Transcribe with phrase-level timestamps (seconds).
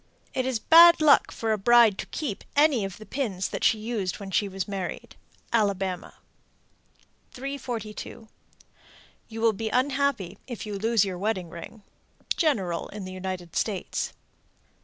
[0.33, 3.77] It is bad luck for a bride to keep any of the pins that she
[3.77, 5.15] used when she was married.
[5.53, 6.15] Alabama.
[7.33, 8.27] 342.
[9.27, 11.83] You will be unhappy if you lose your wedding ring.
[12.35, 14.13] _General in the United States.